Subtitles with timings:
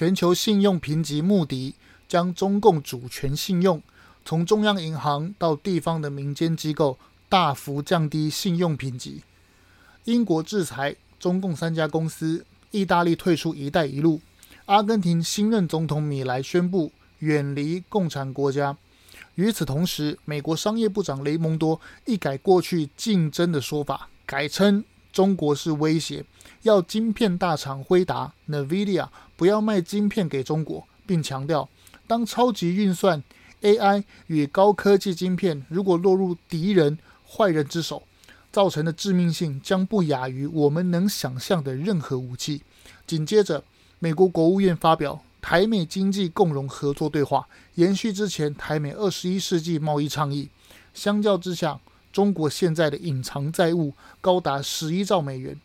[0.00, 1.74] 全球信用评级穆迪
[2.08, 3.82] 将中共主权信用
[4.24, 9.22] 从中央银行到地方的民间机构大幅降低信用评级。
[10.04, 14.22] 英国制裁中共三家公司，意大利退出“一带一路”，
[14.64, 18.74] 阿根廷新任总统米莱宣布远离共产国家。
[19.34, 24.82] 与此同时，美国商业部长雷蒙多一改过去竞争的说法，改称
[25.12, 26.24] 中国是威胁，
[26.62, 31.68] 要晶片大厂辉达 （NVIDIA） 不要卖晶片给中国，并强调，
[32.06, 33.22] 当超级运算
[33.62, 38.02] AI 与高科技晶片如果落入敌人、坏人之手，
[38.52, 42.62] 造成的致命性将不亚于我们能想象的任何武器。
[43.06, 43.64] 紧接着，
[43.98, 45.22] 美国国务院发表。
[45.42, 50.50] 台美经济共荣合作对话延续之前台美二十一世纪贸易倡议。
[50.92, 51.80] 相较之下，
[52.12, 55.58] 中国现在的隐藏债务高达十一兆美元，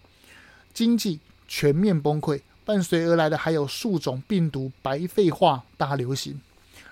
[0.74, 6.40] 经济全面崩溃，伴随而来的还有数种病毒白肺化大流行。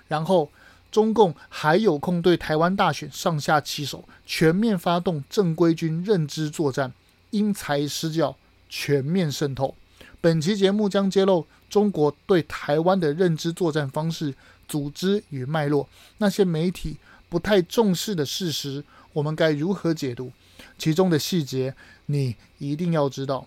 [0.08, 0.50] 然后，
[0.92, 6.94] 中共还有空对台湾大选上下其手，全面发动正规军认知作战，
[7.32, 8.36] 因材施教，
[8.70, 9.74] 全面渗透。
[10.22, 14.34] 本期节目将揭露中国对台湾的认知作战方式、
[14.68, 15.90] 组织与脉络，
[16.20, 18.84] 那些媒体不太重视的事实，
[19.14, 20.32] 我们该如何解读？
[20.80, 21.76] 其中的细节，
[22.08, 23.46] 你一定要知道。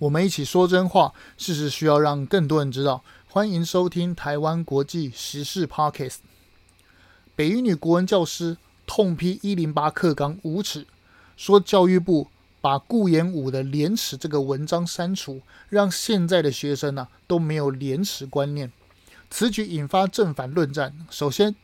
[0.00, 3.04] 我们一起说真话，事实需要让更多人知道。
[3.28, 6.16] 欢迎收听台湾国际时事 Podcast。
[7.36, 10.84] 北一女国文教师痛批一零八课纲无耻，
[11.36, 12.28] 说教育部
[12.64, 18.72] 把顾炎武的廉耻这个文章删除，让现在的学生呢、都没有廉耻观念。
[19.28, 20.96] 此举引发正反论战。
[21.10, 21.54] 首先，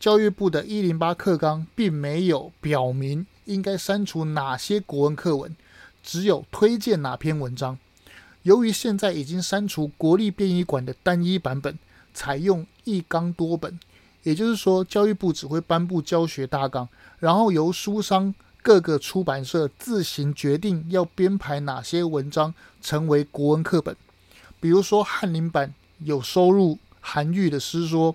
[0.00, 5.54] 教育部的一零八课纲并没有表明应该删除哪些国文课文，
[6.02, 7.78] 只有推荐哪篇文章。
[8.42, 11.78] 由于现在已经删除国立编译馆的单一版本，
[12.12, 13.78] 采用一纲多本，
[14.24, 16.88] 也就是说，教育部只会颁布教学大纲，
[17.20, 23.96] 然后由书商各个出版社自行决定要编排哪些文章成为国文课本。
[24.60, 28.14] 比如说，翰林版有收录韩愈的诗说，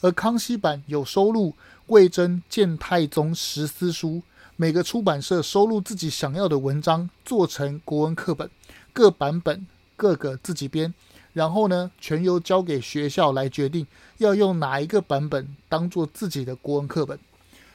[0.00, 1.54] 而康熙版有收录
[1.86, 4.22] 魏征谏太宗十思书。
[4.56, 8.50] 每个出版社收录自己想要的文章，做成国文课本，
[8.92, 9.66] 各版本。
[9.96, 10.92] 各个自己编，
[11.34, 13.86] 然后呢，全由交给学校来决定
[14.18, 17.16] 要用哪一个版本当做自己的国文课本。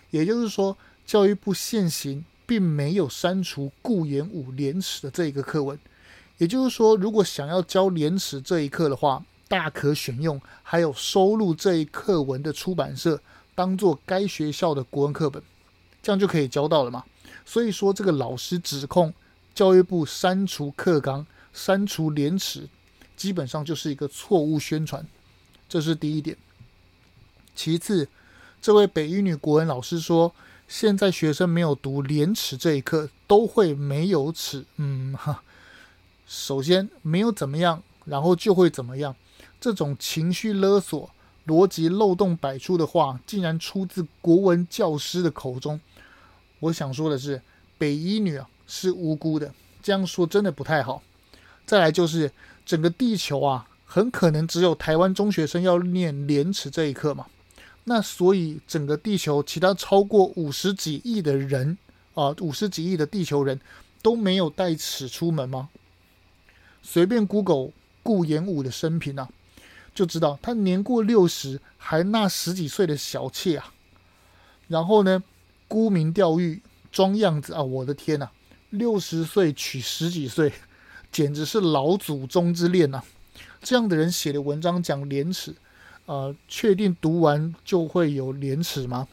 [0.10, 0.78] 也就是说，
[1.10, 5.80] 教育部现行并没有删除顾炎武廉耻的这一个课文。
[6.38, 13.20] 也就是说，如果想要教廉耻这一课的话，大可选用还有收录这一课文的出版社
[13.56, 15.42] 当做该学校的国文课本，
[16.04, 17.04] 这样就可以教到了嘛。
[17.44, 19.12] 所以说，这个老师指控
[19.56, 21.26] 教育部删除课纲。
[21.52, 22.70] 删除廉耻，
[23.18, 25.04] 基本上就是一个错误宣传，
[25.68, 26.38] 这是第一点。
[27.56, 28.08] 其次，
[28.62, 30.34] 这位北一女国文老师说，
[30.70, 34.64] 现在学生没有读廉耻这一课，都会没有耻。
[34.78, 35.42] 嗯哈，
[36.28, 39.16] 首先没有怎么样，然后就会怎么样，
[39.60, 41.10] 这种情绪勒索、
[41.48, 45.82] 逻辑漏洞百出的话，竟然出自国文教师的口中。
[46.60, 47.42] 我想说的是，
[47.80, 51.02] 北一女啊是无辜的，这样说真的不太好。
[51.66, 52.32] 再来就是
[52.64, 57.26] 整个地球啊，很可能只有台湾中学生要念廉耻这一课嘛。
[57.86, 61.78] 那所以整个地球其他超过五十几亿的人
[62.14, 63.60] 啊，五十几亿的地球人
[64.02, 65.70] 都没有带尺出门吗？
[66.82, 67.72] 随便 Google
[68.04, 69.30] 顾炎武的生平啊，
[69.94, 73.74] 就知道他年过六十还纳十几岁的小妾啊。
[74.68, 75.24] 然后呢，
[75.68, 76.62] 沽名钓誉
[76.92, 78.30] 装样子啊，我的天呐，
[78.70, 80.54] 六十岁娶十几岁。
[81.12, 83.04] 简直是老祖宗之恋呐、啊！
[83.64, 85.56] 这样的人写的文章讲廉耻，
[86.10, 89.08] 呃，确定读完就会有廉耻吗？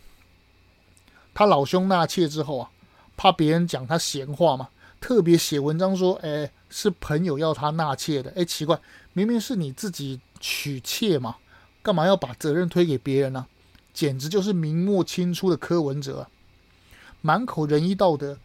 [1.35, 2.71] 他老兄纳妾之后啊，
[3.19, 8.33] 怕别人讲他闲话嘛，特别写文章说，哎，是朋友要他纳妾的。
[8.35, 8.81] 哎，奇怪，
[9.13, 11.37] 明明是你自己娶妾嘛，
[11.83, 13.47] 干嘛要把责任推给别人呢、
[13.93, 16.27] 简直就是明末清初的柯文哲、
[17.21, 18.39] 满口仁义道德。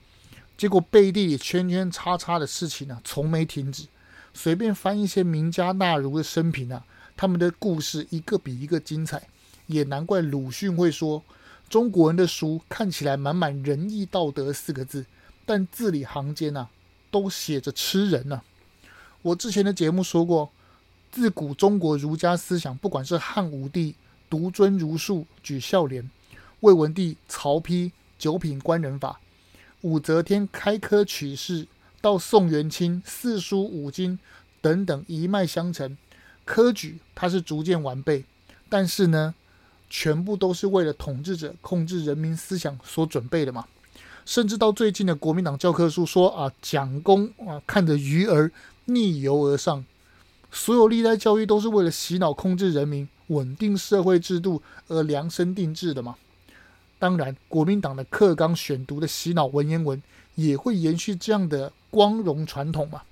[0.58, 3.88] 结果背地里圈圈叉叉的事情呢、从没停止。
[4.34, 6.84] 随便翻一些名家纳儒的生平啊，
[7.22, 9.22] 他们的故事一个比一个精彩。
[9.68, 11.24] 也难怪鲁迅会说，
[11.70, 15.06] 中国人的书看起来满满仁义道德四个字，
[15.46, 16.70] 但字里行间啊，
[17.12, 18.44] 都写着吃人呢、啊。
[19.22, 20.52] 我之前的节目说过，
[21.12, 23.94] 自古中国儒家思想，不管是汉武帝、
[24.28, 26.04] 独尊儒术，举孝廉；
[26.62, 29.20] 魏文帝曹丕九品官人法；
[29.82, 31.68] 武则天开科取士；
[32.02, 34.18] 到宋元清四书五经
[34.60, 35.96] 等等一脉相承，
[36.52, 38.26] 科举它是逐渐完备，
[38.68, 39.34] 但是呢，
[39.90, 43.66] 全部都是为了统治者控制人民思想所准备的嘛。
[44.26, 48.52] 甚至到最近的国民党教科书说啊，蒋公啊看着鱼儿
[48.84, 49.86] 逆游而上，
[50.52, 56.18] 所有历代教育都是为了洗脑控制人民、稳定社会制度而量身定制的嘛。
[57.00, 60.04] 当然，国民党的课纲选读的洗脑文言文
[60.36, 63.04] 也会延续这样的光荣传统嘛。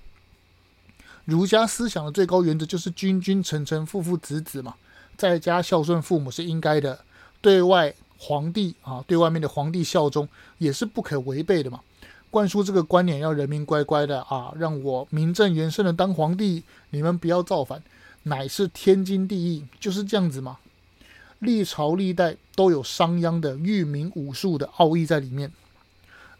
[1.30, 4.74] 儒家思想的最高原则就是君君臣臣父父子子嘛，
[5.16, 7.04] 在家孝顺父母是应该的，
[7.40, 7.94] 对外。
[8.22, 10.28] 皇帝啊，对外面的皇帝效忠
[10.58, 11.80] 也是不可违背的嘛。
[12.28, 17.82] 灌输这个观念，要人民乖乖的啊，让我名正言顺的当皇帝，你们不要造反，
[18.24, 20.58] 乃是天经地义，就是这样子嘛。
[21.38, 25.50] 历朝历代都有商鞅的育民武术的奥义在里面，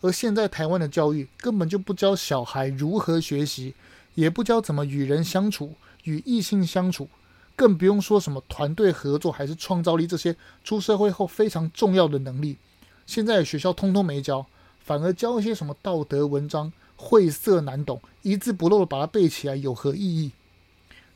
[0.02, 3.75] 而现在台湾的教育根本就不教小孩如何学习，
[4.14, 5.74] 也不教怎么与人相处，
[6.04, 7.08] 与异性相处。
[7.56, 10.34] 更不用说什么团队合作还是创造力这些
[10.64, 12.56] 出社会后非常重要的能力，
[13.04, 14.46] 现在学校通通没教，
[14.82, 20.32] 反而教一些什么道德文章，晦涩难懂，一字不漏的把它背起来，有何意义？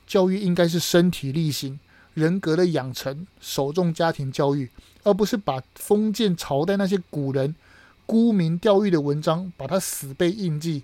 [0.06, 1.80] 教育应该是身体力行、
[2.12, 4.70] 人格的养成，首重家庭教育，
[5.02, 7.54] 而不是把封建朝代那些古人
[8.04, 10.82] 沽名钓誉的文章把它死背硬记。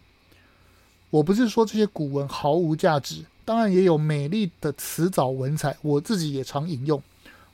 [1.11, 3.25] 我不是说这些古文毫无价值。
[3.45, 7.03] 当然也有美丽的词藻文采，我自己也常引用。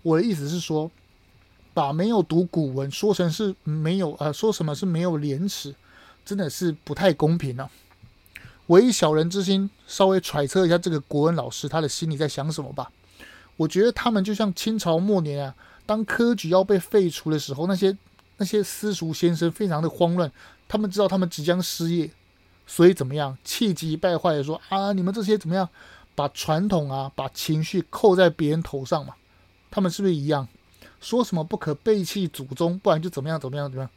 [0.03, 0.91] 我的意思是说，
[1.73, 5.75] 把没有读古文说成是没有呃，说什么是没有廉耻，
[6.23, 7.71] 真的是不太公平啊。
[8.67, 12.91] 我以小人之心，稍微揣测一下这个国文老师他的心里在想什么吧。
[13.57, 15.55] 我觉得他们就像清朝末年啊，
[15.87, 17.97] 当科举要被废除的时候，那些
[18.37, 20.31] 那些私塾先生非常的慌乱，
[20.69, 22.11] 他们知道他们即将失业。
[22.67, 25.69] 所以怎么样，气急败坏的说啊，你们这些怎么样，
[26.15, 29.15] 把传统啊，把情绪扣在别人头上嘛？
[29.71, 30.49] 他们是不是一样？
[31.01, 33.91] 说什么不可背弃祖宗，不然就怎么样怎么样怎么样？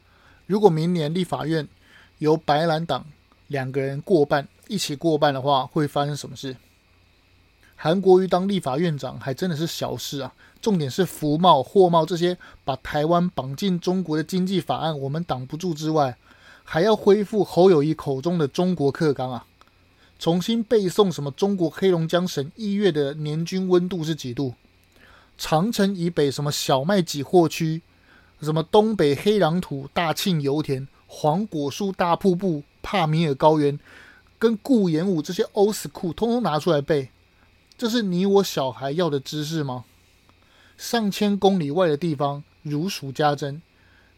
[0.46, 1.66] 如果明年立法院
[2.18, 3.04] 由白蓝党
[3.48, 6.56] 两个人过半，一起过半的话，会发生什么事？
[7.74, 16.16] 韩国瑜当立法院长还真的是小事啊，重点是服贸、货贸这些把台湾绑进中国的经济法案，我们挡不住之外。
[16.72, 19.44] 还要恢复侯友宜口中的中国课纲啊，
[20.20, 24.54] 重新背诵什么中国黑龙江省一月的年均温度是几度？
[25.36, 27.82] 长城以北什么小麦集货区？
[28.40, 33.76] 什么东北黑壤土大庆油田、黄果树大瀑布、帕米尔高原，
[34.38, 37.10] 跟顾炎武这些欧斯库通通拿出来背，
[37.76, 39.84] 这是你我小孩要的知识吗？
[40.78, 43.60] 上千公里外的地方如数家珍，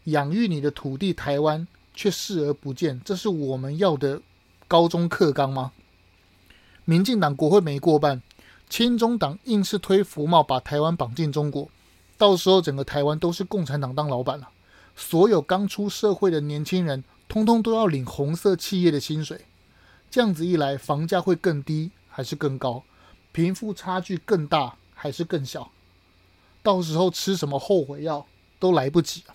[0.03, 1.67] 养育你的土地台湾。
[1.93, 4.21] 却视而不见，这是我们要的
[4.67, 5.71] 高中课纲吗？
[6.85, 8.21] 民进党国会没过半，
[8.69, 11.69] 亲中党硬是推服贸，把台湾绑进中国，
[12.17, 14.49] 到时候整个台湾都是共产党当老板了。
[14.95, 19.45] 所有刚出社会的年轻人，通通都要领红色企业的薪水。
[20.11, 22.83] 这样子一来，房价会更低还是更高？
[23.31, 25.71] 贫富差距更大还是更小？
[26.61, 28.25] 到时候吃什么后悔药
[28.59, 29.33] 都来不及了。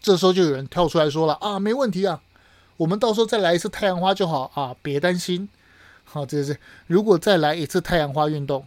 [0.00, 2.22] 这时候就有人跳出来说了啊，没问题啊，
[2.76, 5.48] 我们到时候再来一次太阳花就好啊，别担心。
[6.04, 8.66] 好，这是如果再来一次太阳花运动，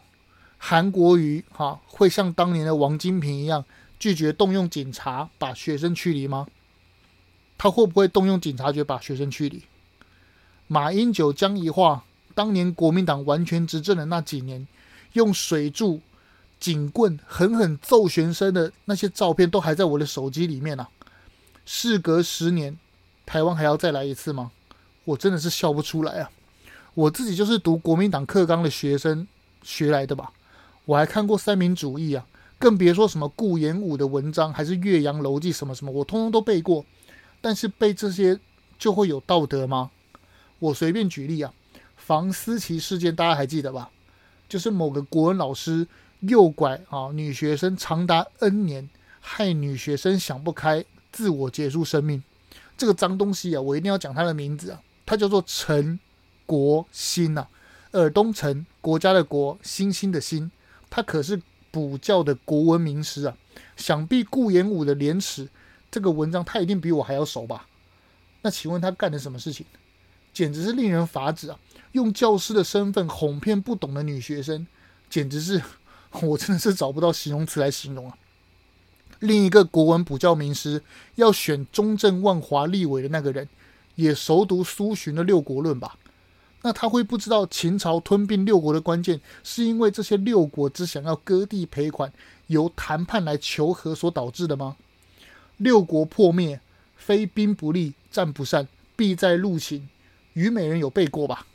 [0.58, 3.66] 韩国瑜哈会像当年的王金平一样
[3.98, 6.48] 拒绝动用警察把学生驱离吗？
[7.58, 9.64] 他会不会动用警察局把学生驱离？
[10.68, 12.02] 马英九、江宜樺
[12.34, 14.68] 当年国民党完全执政的那几年，
[15.14, 16.02] 用水柱、
[16.60, 20.88] 警棍狠狠揍学生的那些照片都还在我的手机里面呢、
[21.66, 22.78] 事隔十年，
[23.26, 24.52] 台湾还要再来一次吗？
[25.06, 26.30] 我真的是笑不出来啊！
[26.94, 29.28] 我自己就是读国民党课纲的学生
[29.64, 30.32] 学来的吧？
[30.86, 32.26] 我还看过三民主义啊，
[32.60, 36.86] 更别说什么顾炎武的文章，还是岳阳楼记什么什么，我通通都背过。
[37.40, 38.40] 但是背这些
[38.78, 39.92] 就会有道德吗？
[40.60, 41.54] 我随便举例啊，
[41.96, 43.90] 房思琪事件大家还记得吧？
[44.50, 45.88] 就是某个国文老师
[46.20, 48.90] 诱拐啊女学生长达 N 年，
[49.20, 50.86] 害女学生想不开。
[51.12, 52.24] 自我结束生命，
[52.78, 56.00] 这个脏东西啊，我一定要讲他的名字啊，他叫做陈
[56.46, 57.48] 国兴呐，
[57.92, 60.52] 尔东陈，国家的国，星星的星，
[60.90, 61.42] 他可是
[61.72, 63.38] 补教的国文名师啊。
[63.76, 65.50] 想必顾炎武的廉耻
[65.90, 67.68] 这个文章，他一定比我还要熟吧？
[68.44, 69.66] 那请问他干了什么事情？
[70.34, 71.60] 简直是令人发指啊！
[71.92, 74.66] 用教师的身份哄骗不懂的女学生，
[75.10, 75.62] 简直是
[76.22, 78.18] 我真的是找不到形容词来形容啊。
[79.22, 80.82] 另一个国文补教名师
[81.16, 83.48] 要选中正万华立委的那个人，
[83.96, 85.96] 也熟读苏洵的《六国论》吧？
[86.64, 92.12] 那他会不知道秦朝吞并六国的关键，是因为这些六国只想要割地赔款，
[92.48, 94.76] 由谈判来求和所导致的吗？
[95.58, 96.60] 六国破灭，
[96.96, 99.88] 非兵不利，战不善，必在陆勤。
[100.34, 101.46] 虞美人有背过吧？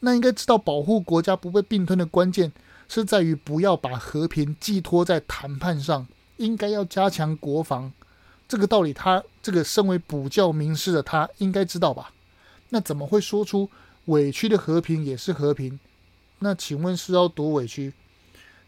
[0.00, 2.52] 那应该知道，保护国家不被并吞的关键，
[2.88, 7.92] 是在于不要把和平寄托在谈判上，应该要加强国防。
[8.48, 12.12] 这个道理，他这个身为补教名师的他应该知道吧？
[12.68, 13.70] 那怎么会说出？
[14.06, 15.80] 委屈的和平也是和平，
[16.38, 17.92] 那请问是要多委屈？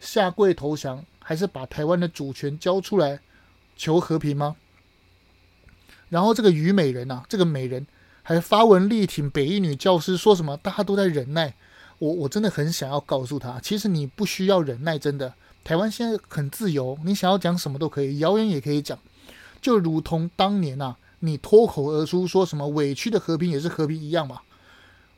[0.01, 3.21] 下跪投降，还是把台湾的主权交出来
[3.77, 4.57] 求和平吗？
[6.09, 7.87] 然后这个虞美人啊，这个美人
[8.21, 11.53] 还发文力挺北一女教师，说什么大家都在忍耐。
[11.99, 15.33] 我我真的很想要告诉他，其实你不需要忍耐，真的。
[15.69, 18.97] 台湾现在很自由，你想要讲什么都可以，谣言也可以讲，
[19.61, 24.41] 就如同当年啊，你脱口而出说什么委屈的和平也是和平一样嘛。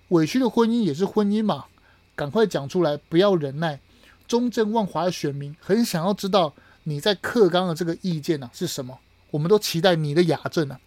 [0.10, 1.68] 委屈的婚姻也是婚姻嘛，
[2.18, 3.80] 赶快讲出来，不要忍耐。
[4.28, 6.54] 中正万华的选民很想要知道
[6.84, 10.82] 你在课纲的这个意见呢、啊、是什么，我们都期待你的雅正啊。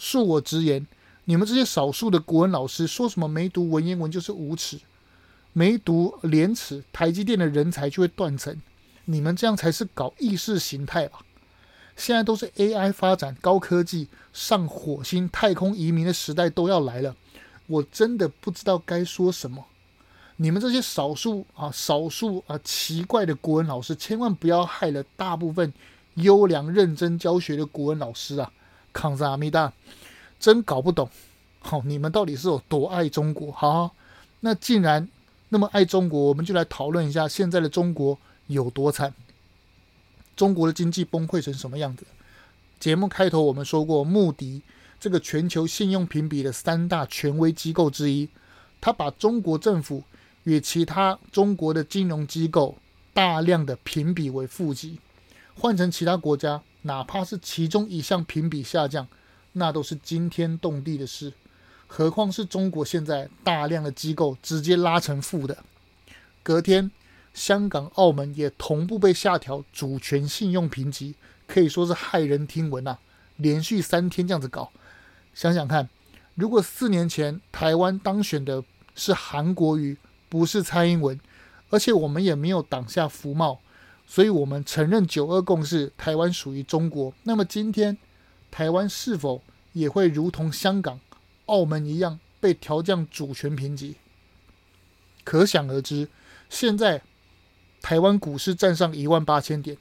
[0.00, 0.86] 恕我直言，
[1.26, 4.80] 你们这些少数的国文老师说什么没读文言文就是无耻，
[5.52, 8.58] 没读廉耻，台积电的人才就会断层。
[9.06, 11.20] 你们这样才是搞意识形态吧？
[11.96, 17.16] 现在都是 AI 发展、高科技、上火星、太空移民的时代都要来了。
[17.66, 19.64] 我真的不知道该说什么。
[20.36, 25.72] 你们这些少数啊、少数啊奇怪的国文老师，千万不要害了大部分
[26.14, 28.52] 优良认真教学的国文老师啊！
[28.92, 29.72] 康萨阿米达，
[30.38, 31.08] 真搞不懂。
[31.60, 33.50] 好，你们到底是有多爱中国？
[33.50, 33.94] 好，
[34.40, 35.08] 那既然
[35.48, 39.14] 那么爱中国，我们就来讨论一下现在的中国有多惨。
[40.36, 42.06] 中国的经济崩溃成什么样子？
[42.78, 44.62] 节目开头我们说过，穆迪。
[44.98, 48.28] 这个全球信用评比的三大权威机构之一，
[48.80, 50.02] 他把中国政府
[50.44, 52.76] 与其他中国的金融机构
[53.12, 54.98] 大量的评比为负极。
[55.54, 59.06] 换成其他国家，哪怕是其中一项评比下降，
[59.52, 61.32] 那都是惊天动地的事。
[61.86, 65.58] 何况是中国现在大量的机构直接拉成负的。
[66.42, 66.90] 隔天，
[67.36, 71.14] 香港、澳门也同步被下调主权信用评级，
[71.46, 72.98] 可以说是骇人听闻啊！
[73.36, 74.72] 连续三天这样子搞。
[75.34, 75.90] 想想看，
[76.34, 78.64] 如果四年前台湾当选的
[78.94, 79.98] 是韩国瑜，
[80.30, 81.20] 不是蔡英文，
[81.68, 83.60] 而且我们也没有挡下福茂，
[84.06, 87.12] 所以我们承认九二共识，台湾属于中国。
[87.24, 87.98] 那么今天，
[88.50, 89.42] 台湾是否
[89.74, 90.98] 也会如同香港、
[91.44, 93.96] 澳门一样被调降主权评级？
[95.22, 96.08] 可想而知，
[96.48, 97.02] 现在
[97.86, 99.76] 台湾股市站上一万八千点，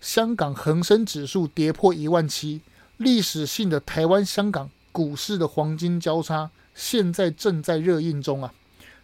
[0.00, 2.62] 香港恒生指数跌破一万七，
[2.96, 4.70] 历史性的台湾香港。
[4.90, 8.54] 股市的黄金交叉现在正在热映中啊！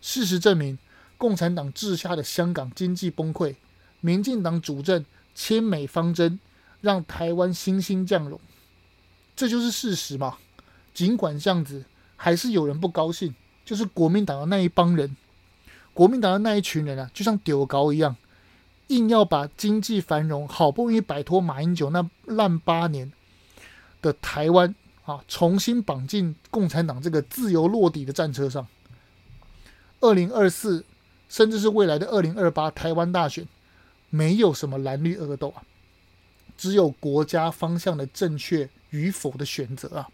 [0.00, 0.78] 事实证明，
[1.18, 3.56] 共产党治下的香港经济崩溃，
[4.00, 5.04] 民进党主政
[5.34, 6.40] 亲美方针
[6.80, 8.40] 让台湾欣欣向荣，
[9.36, 10.38] 这就是事实嘛。
[10.94, 11.84] 尽管这样子，
[12.16, 13.34] 还是有人不高兴，
[13.66, 15.14] 就是国民党的那一帮人，
[15.92, 18.16] 国民党的那一群人啊，就像丢高一样，
[18.90, 23.10] 硬要把经济繁荣，好不容易摆脱马英九那烂八年
[24.00, 24.74] 的台湾。
[25.06, 25.24] 啊！
[25.26, 28.64] 重新绑进共产党这个自由落底的战车上。
[29.98, 30.84] 二零二四，
[31.28, 33.48] 甚至是未来的二零二八台湾大选，
[34.08, 35.64] 没有什么蓝绿恶斗啊，
[36.56, 40.08] 只有国家方向的正确与否的选择啊。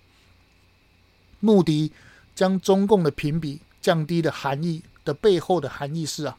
[1.40, 1.92] 穆迪
[2.34, 6.38] 将中共的评比降低的含义的背后的含义是啊，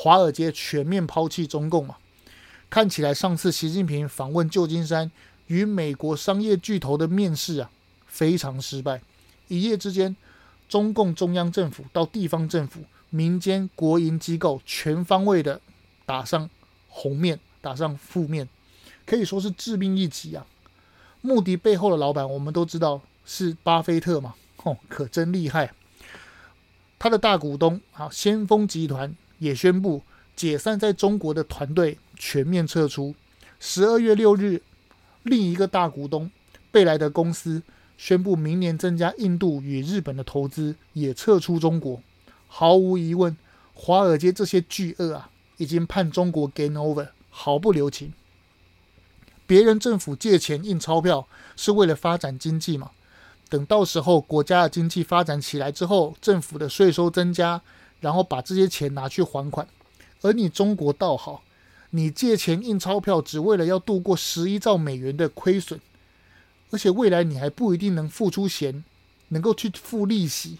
[0.00, 1.96] 华尔街全面抛弃中共嘛。
[2.70, 5.10] 看起来上次习近平访问旧金山
[5.48, 7.68] 与美国商业巨头的面试啊。
[8.06, 9.02] 非常失败，
[9.48, 10.14] 一夜之间，
[10.68, 15.60] 中共中央政府到地方政府、民间国营机构全方位的
[16.06, 16.48] 打上
[16.88, 18.48] 红面，打上负面，
[19.04, 20.46] 可以说是致命一击啊！
[21.20, 25.72] 穆迪背后的老板，我们都知道是巴菲特嘛，哦，可真厉害。
[26.98, 30.02] 他的大股东啊，先锋集团也宣布
[30.36, 33.14] 解散在中国的团队，全面撤出。
[33.58, 34.62] 十二月六日，
[35.22, 36.30] 另一个大股东
[36.70, 37.62] 贝莱德公司。
[37.96, 42.00] 宣布明年增加印度与日本的投资，也撤出中国。
[42.46, 43.36] 毫无疑问，
[43.74, 48.12] 华尔街这些巨鳄啊，已经判中国 game over，毫不留情。
[49.48, 51.26] 别人政府借钱印钞票
[51.56, 52.92] 是为了发展经济嘛？
[53.48, 57.60] 等到时候国家的经济发展起来之后，政府的税收增加，
[58.00, 59.66] 然后把这些钱拿去还款。
[60.22, 61.42] 而你中国倒好，
[61.90, 65.80] 你借钱印钞票，只为了要度过十一兆美元的亏损，
[66.70, 68.84] 而且未来你还不一定能付出钱，
[69.28, 70.58] 能够去付利息。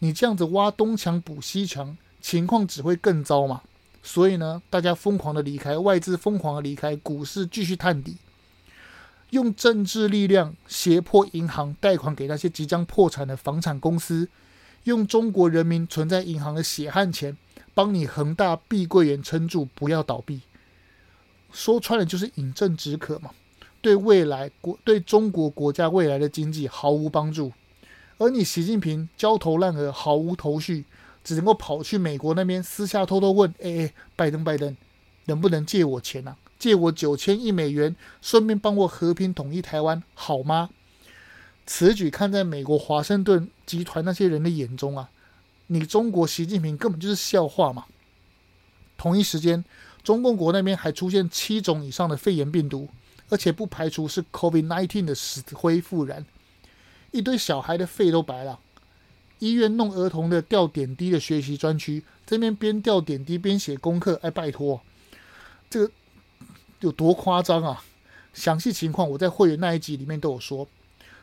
[0.00, 3.62] 你这样子挖东墙补西墙，情况只会更糟嘛。
[4.02, 8.16] 所以呢，大家疯狂的离开，外资疯狂的离开，股市继续探底，
[9.28, 14.28] 用政治力量胁迫银行贷款给那些即将破产的房产公司，
[14.84, 17.36] 用中国人民存在银行的血汗钱，
[17.74, 20.40] 帮你恒大、碧桂园撑住，不要倒闭。
[21.52, 23.30] 说穿了就是饮鸩止渴嘛，
[23.80, 27.52] 对未来国对中国国家未来的经济毫无帮助。
[28.18, 30.84] 而你习近平焦头烂额，毫无头绪，
[31.24, 34.76] 只能够跑去美国那边私下偷偷问：哎哎，拜登拜登，
[35.24, 36.36] 能不能借我钱啊？
[36.58, 40.70] 借我九千亿美元，顺便帮我和平统一台湾，好吗？
[41.72, 45.08] 此举看在美国华盛顿集团那些人的眼中啊，
[45.68, 47.86] 你中国习近平根本就是笑话嘛。
[48.98, 49.64] 同一时间。
[50.02, 52.88] 中共国那边还出现七种以上的肺炎病毒，
[53.28, 56.24] 而且不排除是 COVID-19 的死灰复燃，
[57.10, 58.58] 一堆小孩的肺都白了。
[59.40, 64.80] 医院弄儿童的吊点滴的学习专区，这边边吊点滴边写功课，哎，拜托，
[65.68, 65.92] 这个
[66.80, 67.84] 有多夸张啊？
[68.32, 70.66] 详细情况我在会员那一集里面都有说。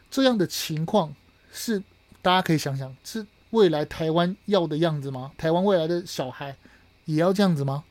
[0.10, 1.14] 这样的情况
[1.52, 1.84] 是
[2.22, 5.32] 大家可以想想，是未来台湾要的样子吗？
[5.38, 6.58] 台湾未来的小孩
[7.06, 7.84] 也要这样子吗？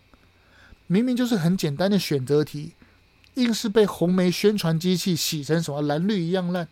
[0.87, 2.73] 明明就是很简单的选择题，
[3.35, 6.69] 硬是被红媒宣传机器洗成什么蓝绿一样烂。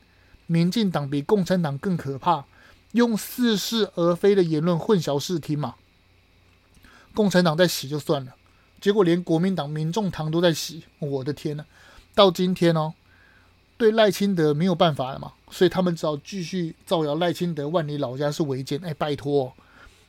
[0.46, 2.44] 民进党比共产党更可怕，
[2.92, 5.76] 用似是而非的言论混淆视听嘛。
[7.14, 8.34] 共产党在洗就算了，
[8.80, 11.64] 结果连国民党、民众党都在洗，我的天呐！
[12.14, 12.92] 到今天哦，
[13.76, 18.78] 对赖清德没有办法了嘛，所以他们只好继续造谣赖清德万里老家是违建。
[18.84, 19.52] 哎，拜托，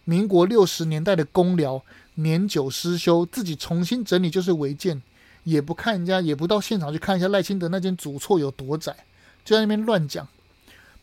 [0.03, 1.83] 民国六十年代的公寮。
[2.17, 5.01] 年久失修，自己重新整理就是违建，
[5.43, 8.95] 也不看人家，也不到现场去看一下赖清德那间祖厝有多窄，
[9.43, 10.25] 就在那边乱讲。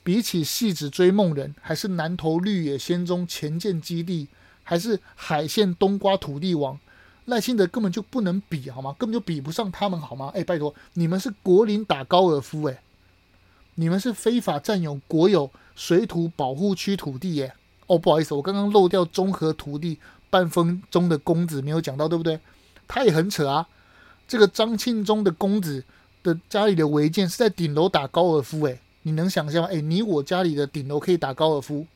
[0.02, 4.27] 比起汐止追梦人，还是南投绿野仙踪潜舰基地，
[4.64, 6.81] 还是海线冬瓜土地王，
[7.26, 8.94] 赖清德根本就不能比，好吗？
[8.98, 10.30] 根本就比不上他们，好吗？
[10.35, 12.82] 哎，拜托，你们是国林打高尔夫，哎，
[13.76, 17.54] 你们是非法占有国有水土保护区土地，耶。
[17.87, 19.98] 哦，不好意思，我刚刚漏掉综合土地。
[20.30, 22.40] 半分钟的公子没有讲到，对不对？
[22.88, 23.68] 他也很扯啊。
[24.26, 25.85] 这个张庆忠的公子
[26.22, 29.68] 的家里的违建是在顶楼打高尔夫，诶，你能想象吗？
[29.68, 31.87] 诶，你我家里的顶楼可以打高尔夫？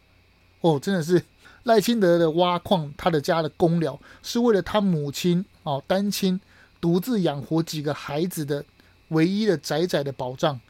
[0.60, 1.22] 哦，真的是
[1.66, 6.40] 赖清德的挖矿，他的家的公寮是为了他母亲哦，单亲
[6.81, 8.64] 独自养活几个孩子的
[9.09, 10.61] 唯一的窄窄的保障，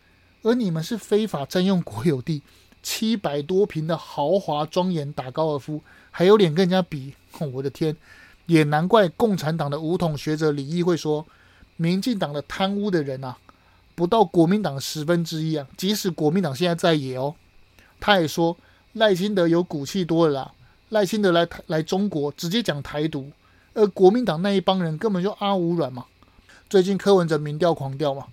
[0.43, 2.41] 而你们是非法占用国有地，
[2.83, 7.13] 七百多坪的豪华庄园打高尔夫，还有脸跟人家比？
[7.39, 7.95] 哦，我的天，
[8.47, 11.27] 也难怪共产党的武统学者李毅会说，
[11.77, 13.37] 民进党的贪污的人啊，
[13.95, 15.69] 不到国民党十分之一啊。
[15.77, 17.35] 即使国民党现在在野哦，
[18.01, 18.57] 他也说
[18.95, 20.53] 赖清德有骨气多了啦。
[20.91, 23.31] 赖清德来来中国直接讲台独，
[23.75, 26.07] 而国民党那一帮人根本就阿五软嘛。
[26.69, 28.27] 最近柯文哲民调狂掉嘛，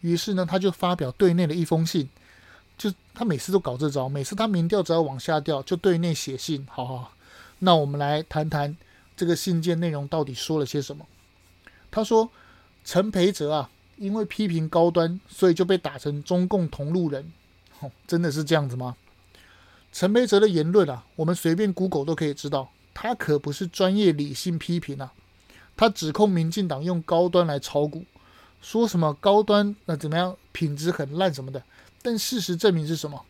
[0.00, 2.08] 于是呢，他就发表对内的一封信，
[2.76, 7.12] 就他每次都搞这招，每次他民调只要往下掉，就对内写信，好好。
[7.60, 8.76] 那我们来谈谈
[9.16, 11.06] 这个信件内容到底说了些什么。
[11.90, 12.30] 他说，
[12.84, 17.32] 陈培哲啊，因为批评高端，所以就被打成中共同路人。
[17.80, 18.96] 哦，真的是这样子吗？
[19.94, 25.12] 陈培哲的言论啊，我们随便 Google 都可以知道，他可不是专业理性批评啊。
[25.76, 28.04] 他指控民进党用高端来炒股，
[28.60, 31.62] 说什么高端那怎么样，品质很烂什么的。
[32.02, 33.24] 但事实证明是什么？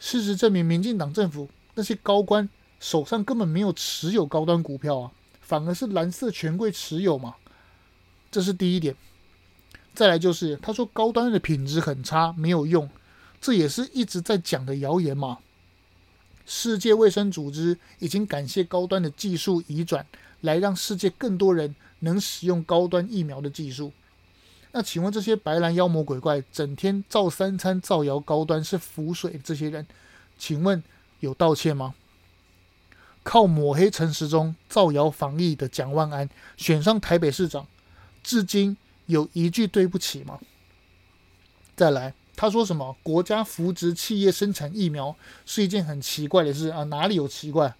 [0.00, 2.48] 事实证明，民进党政府那些高官。
[2.80, 7.36] 手上根本没有持有高端股票啊，反而是蓝色权贵持有嘛，
[8.32, 8.96] 这是第一点。
[9.94, 12.90] 再来就是他说高端的品质很差，没有用，
[13.40, 15.38] 这也是一直在讲的谣言嘛。
[16.46, 20.06] 世界卫生组织已经感谢高端的技术移转，
[20.40, 23.92] 来让世界更多人能使用高端疫苗的技术。
[24.72, 29.86] 那请问这些白蓝妖魔鬼怪，整天造三餐造谣高端是浮水，这些人，
[30.38, 30.82] 请问
[31.20, 31.94] 有道歉吗？
[33.22, 37.66] 靠抹黑陈时中、造谣防疫的蒋万安选上台北市长，
[38.22, 40.38] 至今有一句对不起吗？
[41.74, 42.94] 再来，他说什么？
[43.02, 46.84] 国家扶植企业生产疫苗是一件很奇怪的事啊？
[46.84, 47.74] 哪里有奇怪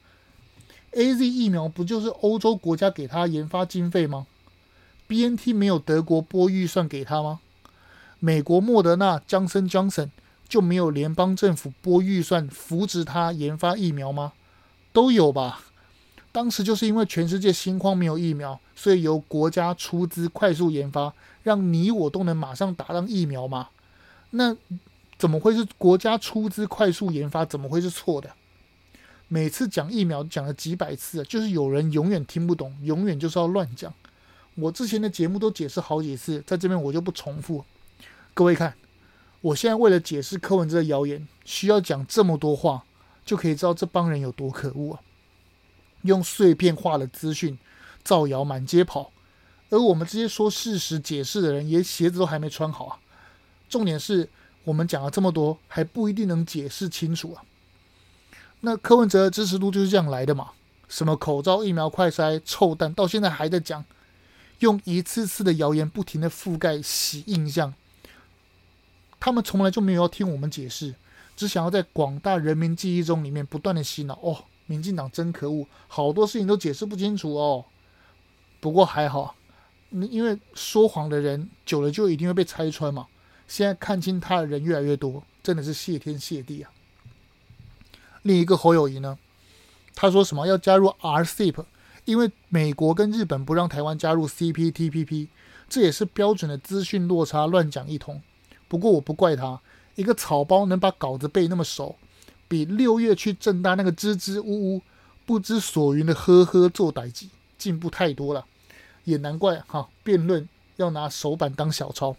[0.93, 4.27] ？AZ 疫苗不就是欧洲国家给他研发经费吗
[5.07, 7.41] ？BNT 没有德国拨预算给他吗？
[8.19, 10.11] 美国莫德纳、江森、江森
[10.49, 14.33] 就没有联邦政府拨预算扶植他研发疫苗吗？
[14.95, 15.67] 都有吧，
[16.33, 23.69] 当时就是因为全世界心慌没有疫苗，所以由国家出资快速研发，让你我都能马上打上疫苗嘛？
[24.31, 24.57] 那
[25.19, 27.45] 怎么会是国家出资快速研发？
[27.45, 28.31] 怎么会是错的？
[29.29, 33.93] 每次讲疫苗讲了几百次，就是有人永远听不懂，永远就是要乱讲。
[34.55, 37.65] 我之前的节目都解释好几次，在这边我就不重复。
[38.35, 38.75] 各位看，
[39.41, 42.85] 我现在为了解释柯文哲的谣言，需要讲这么多话，
[43.25, 45.01] 就可以知道这帮人有多可恶啊！
[46.03, 47.59] 用碎片化的资讯
[48.05, 49.11] 造谣满街跑，
[49.71, 52.99] 而我们这些说事实解释的人，连鞋子都还没穿好啊！
[53.69, 54.29] 重点是
[54.65, 57.43] 我们讲了这么多，还不一定能解释清楚啊！
[58.61, 60.51] 那柯文哲的支持度就是这样来的嘛？
[60.89, 63.85] 什么口罩、疫苗、快筛、臭蛋，到现在还在讲，
[64.61, 67.75] 用一次次的谣言不停的覆盖、洗印象。
[69.19, 70.95] 他们从来就没有要听我们解释，
[71.37, 74.45] 只想要在广大人民记忆中里面不断的洗脑哦。
[74.67, 77.65] 民进党真可恶，好多事情都解释不清楚哦。
[78.61, 79.35] 不过还好，
[79.91, 83.07] 因为说谎的人久了就一定会被拆穿嘛。
[83.49, 86.71] 现在看清他的人越来越多，真的是谢天谢地啊。
[88.23, 89.19] 另一个侯友宜呢，
[89.95, 91.65] 他说什么要加入 RCEP，
[92.05, 95.29] 因为美国跟日本不让台湾加入 CPTPP，
[95.69, 98.21] 这也是标准的资讯落差，乱讲一通。
[98.69, 99.61] 不过我不怪他，
[99.95, 101.97] 一个草包能把稿子背那么熟。
[102.49, 104.83] 比六月去政大那个支支吾吾、
[105.25, 107.27] 不知所云的呵呵做代志
[107.59, 108.45] 进步太多了，
[109.03, 112.17] 也难怪哈，辩论要拿手板当小抄。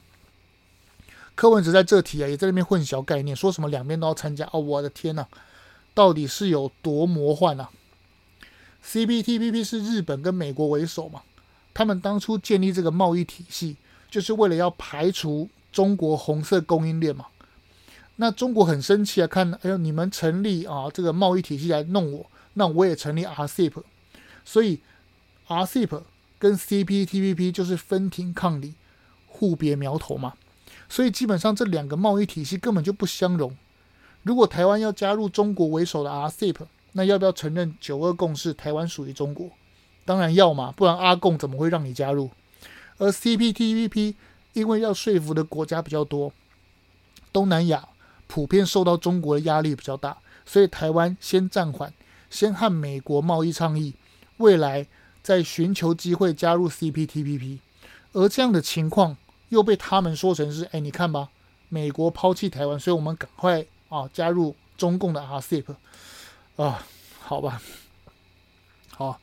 [1.38, 5.28] 柯文哲在这题啊，也在那边混淆概念，说什么两边都要参加哦，我的天呐，
[5.94, 7.70] 到底是有多魔幻啊
[8.84, 11.22] ？CPTPP 是日本跟美国为首嘛，
[11.76, 13.78] 他们当初建立这个贸易体系，
[14.10, 17.28] 就是为了要排除中国红色供应链嘛。
[18.16, 23.84] 那中国很生气啊，看，哎呦，你们成立啊这个贸易体系来弄我，那我也成立 RCEP，
[24.44, 24.80] 所以
[25.48, 26.02] RCEP
[26.40, 28.74] 跟 CPTPP 就是分庭抗礼，
[29.28, 30.34] 互别苗头嘛，
[30.90, 33.56] 所以基本上这两个贸易体系根本就不相容。
[34.24, 39.50] 如果台湾要加入中国为首的 RCEP，那要不要承认九二共识，台湾属于中国？
[40.06, 42.30] 当然要嘛，不然阿共怎么会让你加入？
[42.98, 44.16] 而 CPTPP
[44.54, 46.34] 因为要说服的国家比较多，
[47.32, 47.90] 东南亚。
[48.30, 51.94] 普遍受到中国的压力比较大，所以台湾先暂缓，
[52.30, 53.94] 先和美国贸易倡议，
[54.36, 54.86] 未来
[55.24, 57.60] 再寻求机会加入 CPTPP。
[58.12, 59.16] 而这样的情况
[59.50, 61.30] 又被他们说成是：哎，你看吧，
[61.70, 65.76] 美国抛弃台湾，所以我们赶快啊加入中共的 RCEP
[66.56, 66.86] 啊，
[67.20, 67.62] 好吧，
[68.92, 69.20] 好，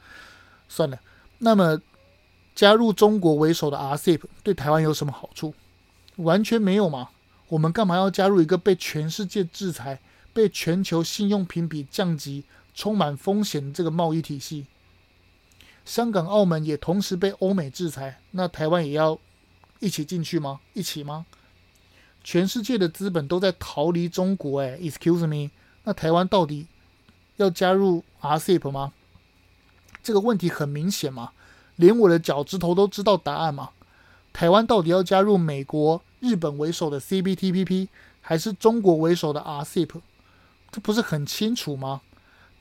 [0.69, 0.99] 算了。
[1.39, 1.81] 那么
[2.55, 5.55] 加入中国为首的 RCEP 对台湾有什么好处？
[6.17, 7.11] 完全没有嘛。
[7.49, 10.01] 我们干嘛要加入一个被全世界制裁、
[10.33, 14.67] 被全球信用评比降级、充满风险的这个贸易体系？
[15.85, 19.19] 香港、澳门也同时被欧美制裁，那台湾也要
[19.81, 20.61] 一起进去吗？
[20.73, 21.27] 一起吗？
[22.23, 25.51] 全世界的资本都在逃离中国，哎，excuse me，
[25.85, 26.67] 那台湾到底
[27.37, 28.93] 要加入 RCEP 吗？
[30.03, 31.33] 这个问题很明显嘛，
[31.77, 33.71] 连我的脚趾头都知道答案嘛。
[34.33, 37.89] 台湾到底要加入美国、日本为首的 CPTPP，
[38.21, 40.01] 还是中国为首的 RCEP？
[40.73, 42.01] 这不是很清楚吗？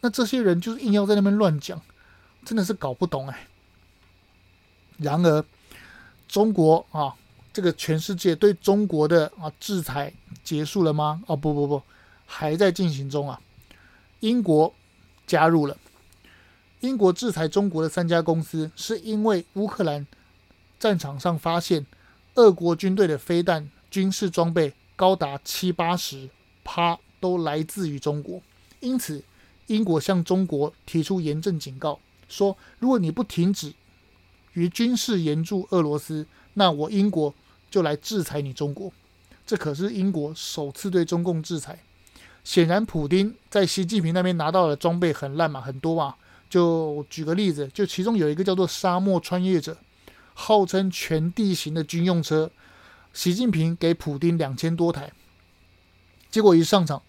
[0.01, 1.81] 那这些人就是硬要在那边乱讲，
[2.43, 3.47] 真的是搞不懂哎。
[4.97, 5.43] 然而，
[6.33, 7.13] 中国啊，
[7.53, 10.11] 这个全世界对中国的啊制裁
[10.43, 11.21] 结束了吗？
[11.27, 11.79] 哦，不不不，
[12.25, 13.39] 还在进行中啊。
[14.21, 14.73] 英国
[15.27, 15.77] 加入了，
[16.79, 20.07] 英国制裁中国的三家公司，是因为乌克兰。
[20.79, 21.85] 战场上发现，
[22.33, 26.27] 俄国军队的飞弹、军事装备高达七八十
[26.63, 28.41] 趴都来自于中国，
[28.79, 29.23] 因此
[29.67, 33.71] 英国向中国提出严正警告，说如果你不停止
[34.53, 37.33] 于军事援助俄罗斯，那我英国
[37.69, 38.91] 就来制裁你中国。
[39.45, 41.79] 这可是英国首次对中共制裁。
[42.43, 46.15] 显然，普丁在习近平那边拿到的装备很烂嘛，很多嘛。
[46.49, 49.77] 就举个例子，就其中有一个叫做沙漠穿越者。
[50.35, 52.49] 号称全地形的军用车，
[53.13, 55.11] 习近平给普丁两千多台，
[56.31, 57.03] 结果一上场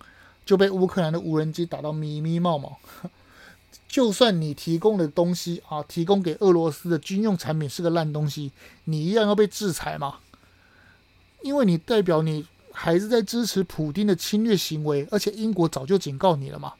[0.44, 2.78] 就被乌克兰的无人机打到咪咪冒冒。
[3.86, 8.50] 就算你提供的东西啊，提供给俄罗斯的军用产品是个烂东西，
[8.84, 10.16] 你一样要被制裁嘛？
[11.42, 16.72] 因为你代表你还是在支持普丁的侵略行为，而且英国早就警告你了嘛，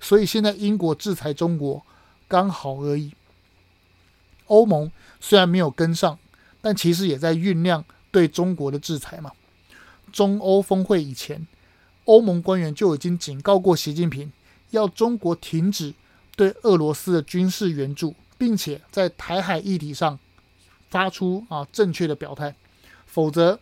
[0.00, 1.82] 所以现在英国制裁中国
[2.26, 3.12] 刚好而已。
[4.46, 4.90] 欧盟
[5.20, 6.18] 虽然没有跟上，
[6.60, 9.32] 但其实也在酝酿对中国的制裁嘛。
[10.12, 11.46] 中欧峰会以前，
[12.04, 14.32] 欧盟官员就已经警告过习近平，
[14.70, 15.94] 要中国停止
[16.38, 20.16] 对俄罗斯的军事援助，并且在台海议题上
[20.88, 22.54] 发出啊正确的表态，
[23.06, 23.58] 否则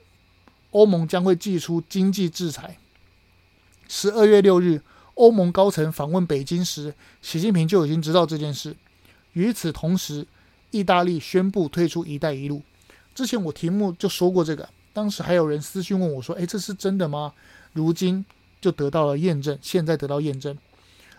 [0.73, 2.77] 欧盟将会祭出经济制裁。
[3.89, 4.83] 十二月六日，
[5.15, 8.77] 欧盟高层访问北京时，习近平就已经知道这件事。
[9.33, 10.27] 与此同时，
[10.71, 12.61] 意大利宣布退出“一带一路”。
[13.15, 17.33] 之前我题目就说过这个，当时还有人私讯问我说：“诶，这是真的吗？”
[17.73, 18.23] 如今
[18.61, 20.59] 就得到了验证，现在得到验证。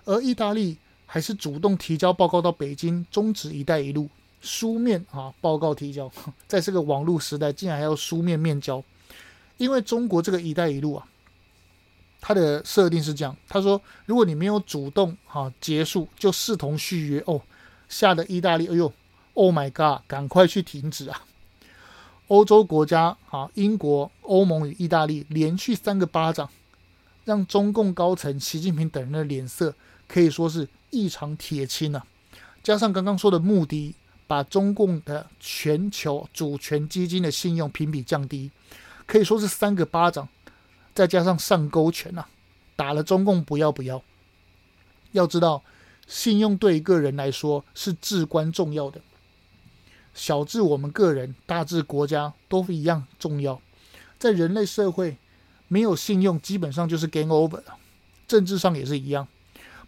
[0.06, 4.08] 而意大利还是主动提交报告到北京，终止“一带一路”
[4.40, 6.12] 书面啊报告提交。
[6.48, 8.84] 在这个网络时代，竟然还要书面面交，
[9.58, 11.08] 因为中国这个“一带一路”啊。
[12.20, 17.42] 他的设定是这样，他说：“如果你没有主动哈、啊、结束，就视同续约哦。”
[17.88, 18.92] 吓得意大利，哎呦
[19.34, 21.24] ，Oh my God，赶快去停止啊！
[22.28, 26.50] 欧洲国家啊，英国、欧盟与意大利连续三个巴掌，
[27.24, 29.74] 让中共高层习近平等人的脸色
[30.06, 32.06] 可以说是异常铁青啊！
[32.64, 33.96] 加上刚刚说的穆迪，
[34.26, 38.52] 把中共的全球主权基金的信用评比降低，
[39.06, 40.28] 可以说是三个巴掌。
[40.94, 42.30] 再加上上勾拳呐、啊，
[42.76, 44.04] 打了中共不要不要。
[45.12, 45.64] 要知道，
[46.08, 49.00] 信用对一个人来说是至关重要的，
[50.14, 53.62] 小至我们个人，大至国家都一样重要。
[54.18, 55.18] 在人类社会，
[55.68, 57.78] 没有信用基本上就是 game over 了。
[58.28, 59.28] 政治上也是一样，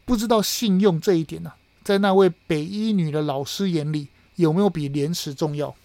[0.09, 5.75] 不知道信用这一点呢、在那位北一女的老师眼里有没有比廉耻重要？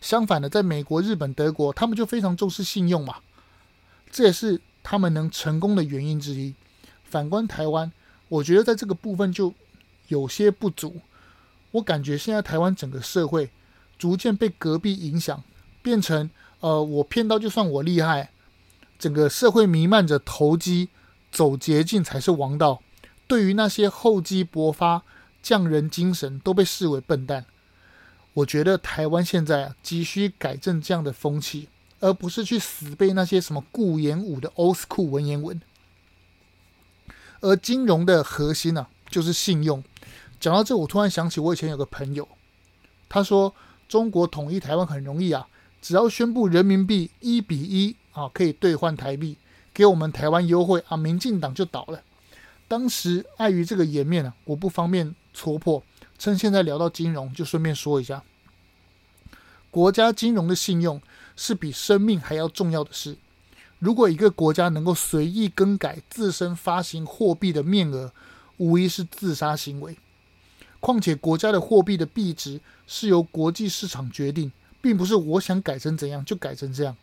[0.00, 3.16] 相反的，在美国、日本、德国，他们就非常重视信用嘛。
[4.08, 6.54] 这也是他们能成功的原因之一。
[7.02, 7.90] 反观台湾，
[8.28, 9.52] 我觉得在这个部分就
[10.06, 11.00] 有些不足。
[11.72, 13.50] 我感觉现在台湾整个社会
[13.98, 15.42] 逐渐被隔壁影响，
[15.82, 18.30] 变成呃，我骗到就算我厉害，
[18.96, 20.90] 整个社会弥漫着投机，
[21.32, 22.80] 走捷径才是王道。
[23.32, 25.04] 对于那些厚积薄发、
[25.42, 27.46] 匠人精神，都被视为笨蛋。
[28.34, 31.70] 我觉得台湾现在啊，急需改正这样的风气。
[32.00, 35.58] 而不是去死背那些什么顾炎武的 old school 文言文。
[37.40, 39.82] 而金融的核心呢、就是信用。
[40.38, 42.28] 讲到这，我突然想起我以前有个朋友，
[43.08, 43.54] 他说
[43.88, 45.48] 中国统一台湾很容易啊，
[45.80, 49.38] 只要宣布人民币一比一啊可以兑换台币，
[49.72, 52.02] 给我们台湾优惠啊，民进党就倒了。
[52.72, 55.84] 当时碍于这个颜面啊，我不方便戳破，
[56.18, 58.22] 趁现在聊到金融，就顺便说一下，
[59.70, 61.02] 国家金融的信用。
[61.34, 63.16] 是比生命还要重要的事。
[63.78, 68.12] 如果一个国家能够随意更改自身发行货币的面额，
[68.58, 69.96] 无疑是自杀行为。
[70.78, 76.94] 况且国家的货币的币值是由国际市场决定，并不是我想改成怎样就改成这样。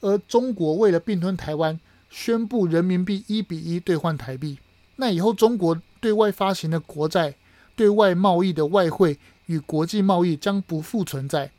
[0.00, 4.58] 而中国为了并吞台湾，宣布人民币一比一兑换台币，
[5.00, 7.36] 那以后中国对外发行的国债、
[7.76, 11.52] 对外贸易的外汇与国际贸易将不复存在。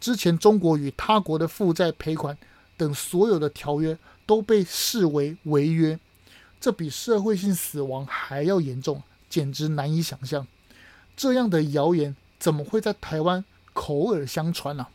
[0.00, 2.38] 之前中国与他国的负债赔款
[2.76, 5.98] 等所有的条约都被视为违约，
[6.60, 10.46] 这比社会性死亡还要严重，简直难以想象。
[11.16, 14.86] 这样的谣言怎么会在台湾口耳相传呢、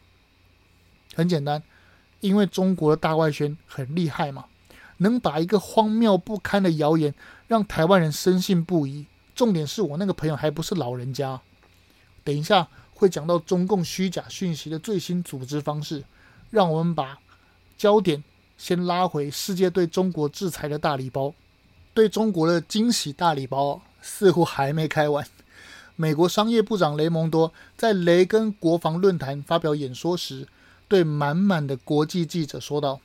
[1.16, 1.62] 很简单，
[2.22, 4.46] 因为中国的大外宣很厉害嘛，
[5.00, 7.14] 能把一个荒谬不堪的谣言
[7.48, 9.06] 让台湾人深信不疑。
[9.36, 11.42] 重点是我那个朋友还不是老人家。
[12.24, 12.70] 等一下。
[13.00, 16.04] 会讲到中共虚假讯息的最新组织方式，
[16.50, 17.18] 让我们把
[17.78, 18.22] 焦点
[18.58, 21.34] 先拉回世界对中国制裁的大礼包。
[21.94, 25.26] 对中国的惊喜大礼包似乎还没开完。
[25.96, 30.46] 美国商业部长雷蒙多在雷根国防论坛发表演说时，
[30.90, 33.00] 对满满的国际记者说道：“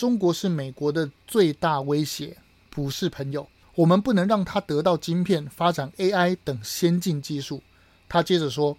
[0.00, 2.38] 中国是美国的最大威胁，
[2.70, 3.46] 不是朋友。
[3.74, 7.62] 我们不能让他得到晶片、发展 AI 等先进技术。”
[8.08, 8.78] 他接着说。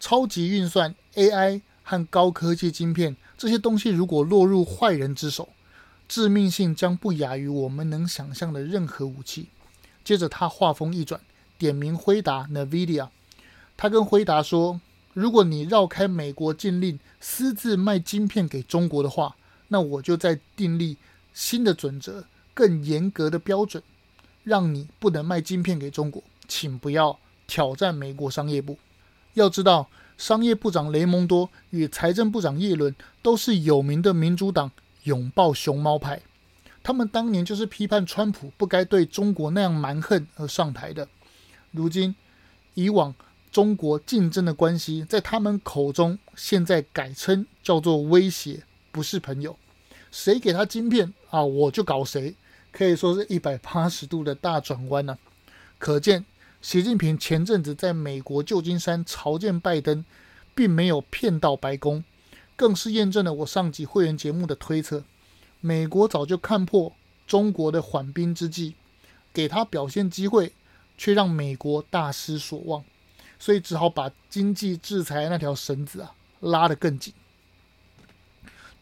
[0.00, 5.50] 超级运算、AI 和高科技晶片这些东西，如果落入坏人之手，
[6.08, 9.50] 致命性将不亚于我们能想象的任何武器。
[10.02, 11.20] 接着，他话锋一转，
[11.58, 13.10] 点名辉达 （NVIDIA）。
[13.76, 14.80] 他跟辉达说
[15.12, 19.36] ：“如果你绕开美国禁令，私自卖晶片给中国的话，
[19.72, 20.98] 那我就再订立
[21.32, 23.82] 新的准则，更严格的标准，
[24.44, 26.22] 让你不能卖晶片给中国。
[26.46, 28.76] 请不要挑战美国商业部。”
[29.32, 34.70] 要知道，商业部长雷蒙多与财政部长叶伦都是有名的民主党
[35.04, 36.20] 拥抱熊猫派。
[36.82, 41.08] 他们当年就是批判川普不该对中国那样蛮横而上台的。
[41.70, 42.14] 如今，
[42.74, 43.14] 以往
[43.50, 49.56] 中国竞争的关系，在他们口中现在改称叫做威胁，不是朋友。
[50.12, 52.34] 谁给他晶片啊，我就搞谁，
[52.70, 55.18] 可以说是一百八十度的大转弯呢、
[55.78, 56.24] 可见。
[56.60, 60.04] 习近平前阵子在美国旧金山朝见拜登，
[60.54, 62.04] 并没有骗到白宫，
[62.54, 65.02] 更是验证了我上集会员节目的推测。
[65.60, 66.92] 美国早就看破
[67.26, 68.76] 中国的缓兵之计，
[69.32, 70.52] 给他表现机会，
[70.96, 72.84] 却让美国大失所望，
[73.40, 77.12] 所以只好把经济制裁那条绳子啊拉得更紧。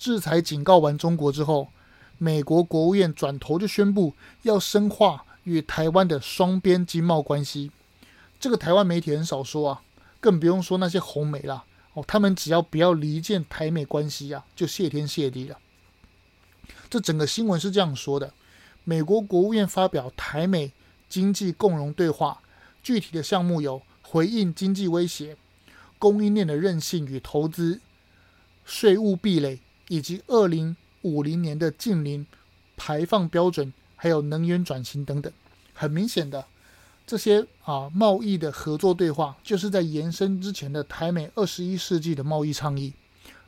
[0.00, 1.68] 制裁警告完中国之后，
[2.16, 7.70] 美国国务院转头就宣布要深化与台湾的双边经贸关系。
[8.40, 9.82] 这个台湾媒体很少说啊，
[10.18, 15.58] 更不用说那些红媒了哦，他们只要不要离间台美关系啊，就谢天谢地了。
[16.88, 18.32] 这整个新闻是这样说的：
[18.84, 20.72] 美国国务院发表台美
[21.10, 22.40] 经济共荣对话，
[22.82, 25.36] 具体的项目有回应经济威胁、
[25.98, 27.82] 供应链的韧性与投资、
[28.64, 29.60] 税务壁垒，
[29.90, 32.24] 以及二零五零年的近零
[32.76, 35.32] 排放标准，还有能源转型等等。
[35.74, 36.46] 很明显的，
[37.04, 42.92] 这些啊贸易的合作对话，就是在延伸之前的台美二十一世纪的贸易倡议，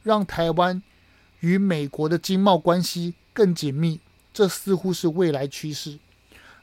[0.03, 0.83] 让台湾
[1.39, 3.15] 与美国的经贸关系。
[3.35, 3.99] 更紧密，
[4.35, 5.99] 这似乎是未来趋势。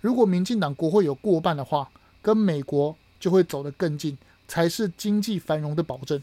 [0.02, 1.90] 如果民进党国会有过半的话，
[2.22, 4.16] 跟美国就会走得更近，
[4.48, 6.22] 才是经济繁荣的保证。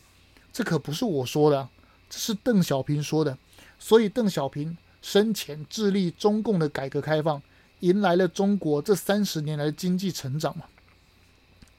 [0.53, 1.69] 这可不是我说的，
[2.09, 3.37] 这是邓小平说的。
[3.79, 7.43] 所以邓小平生前致力中共的改革开放，
[7.81, 10.65] 迎来了中国这三十年来的经济成长嘛。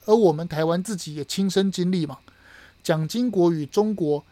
[0.06, 2.20] 而我们台湾自己也亲身经历嘛。
[2.82, 4.24] 蒋经国与中国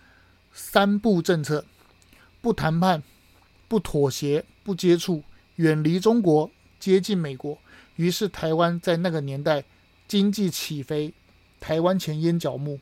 [0.53, 1.65] 三不政策，
[2.41, 3.03] 不谈判。
[3.67, 5.23] 不妥协，不接触，
[5.55, 7.57] 远离中国，接近美国。
[7.95, 9.65] 于是台湾在那个年代
[10.07, 11.11] 经济起飞，
[11.59, 12.79] 台湾前烟脚目。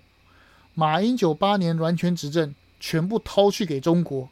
[0.73, 4.29] 马英九八年完全执政，全部掏去给中国，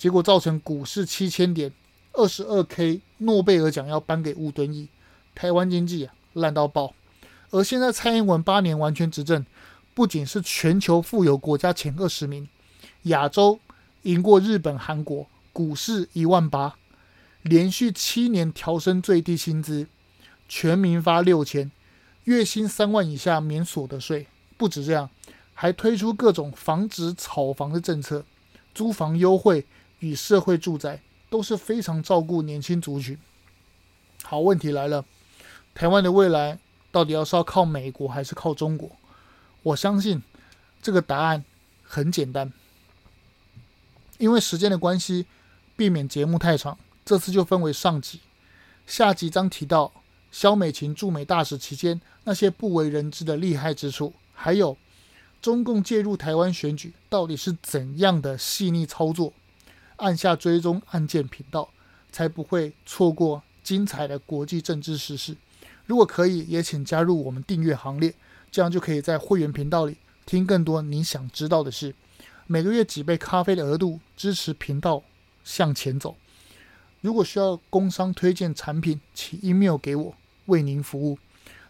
[0.00, 1.70] 结果造成股市七千点，
[2.14, 4.88] 二十二 K 诺贝尔奖要颁给吴敦义，
[5.34, 6.94] 台湾经济啊烂到爆。
[7.50, 9.44] 而现在蔡英文八年完全执政，
[9.92, 12.48] 不仅是全球富有国家前二十名，
[13.02, 13.60] 亚洲
[14.04, 15.26] 赢过日本、韩国。
[15.52, 16.76] 股市一万八，
[17.42, 19.86] 连续七年调升最低薪资，
[20.48, 21.70] 全民发六千，
[22.24, 24.28] 月薪三万以下免所得税。
[24.56, 25.10] 不止这样，
[25.52, 28.24] 还推出各种防止炒房的政策，
[28.72, 29.66] 租房优惠
[30.00, 33.16] 与社会住宅都是非常照顾年轻族群。
[34.22, 35.04] 好，问题来了，
[35.72, 36.58] 台湾的未来
[36.92, 38.90] 到底要是要靠美国还是靠中国？
[39.62, 40.20] 我相信
[40.82, 41.44] 这个答案
[41.82, 42.52] 很简单，
[44.18, 45.26] 因为时间的关系。
[45.76, 48.20] 避免节目太长，这次就分为上集、
[48.86, 49.90] 下集将提到
[50.30, 54.76] 萧美琴驻美大使期间那些不为人知的厉害之处，还有
[55.40, 59.32] 中共介入台湾选举到底是怎样的细腻操作。
[60.00, 61.70] 按下追踪按键频道，
[62.10, 65.36] 才不会错过精彩的国际政治时事。
[65.86, 68.14] 如果可以，也请加入我们订阅行列，
[68.50, 71.94] 这样就可以在会员频道里听更多你想知道的事。
[72.46, 75.02] 每个月几杯咖啡的额度支持频道。
[75.42, 76.16] 向前走。
[77.00, 80.14] 如果需要工商推荐产品，请 email 给我，
[80.46, 81.18] 为您服务。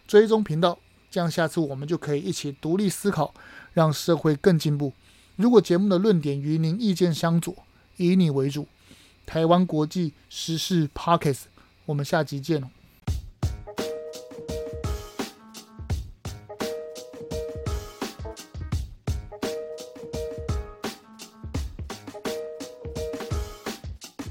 [0.05, 0.77] 追踪频道，
[1.09, 3.33] 这样下次我们就可以一起独立思考，
[3.73, 4.91] 让社会更进步。
[5.37, 7.55] 如果节目的论点与您意见相左，
[8.01, 8.67] 以你为主。
[9.25, 11.43] 台湾国际时事 Podcast，
[11.85, 12.69] 我们下集见。